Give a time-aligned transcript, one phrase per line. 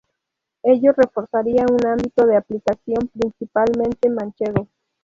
[0.63, 4.67] Ello reforzaría un ámbito de aplicación principalmente Manchego.